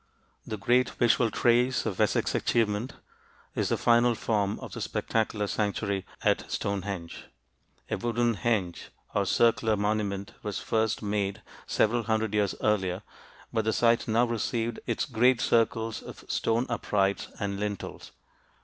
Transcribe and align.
The 0.47 0.57
great 0.57 0.89
visual 0.89 1.29
trace 1.29 1.85
of 1.85 1.99
Wessex 1.99 2.33
achievement 2.33 2.93
is 3.53 3.69
the 3.69 3.77
final 3.77 4.15
form 4.15 4.59
of 4.59 4.71
the 4.71 4.81
spectacular 4.81 5.45
sanctuary 5.45 6.07
at 6.23 6.49
Stonehenge. 6.51 7.25
A 7.91 7.97
wooden 7.97 8.35
henge 8.37 8.87
or 9.13 9.27
circular 9.27 9.77
monument 9.77 10.31
was 10.41 10.57
first 10.59 11.03
made 11.03 11.43
several 11.67 12.01
hundred 12.01 12.33
years 12.33 12.55
earlier, 12.61 13.03
but 13.53 13.63
the 13.63 13.73
site 13.73 14.07
now 14.07 14.25
received 14.25 14.79
its 14.87 15.05
great 15.05 15.39
circles 15.39 16.01
of 16.01 16.25
stone 16.27 16.65
uprights 16.67 17.27
and 17.39 17.59
lintels. 17.59 18.11